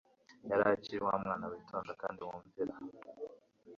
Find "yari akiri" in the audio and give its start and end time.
0.49-0.99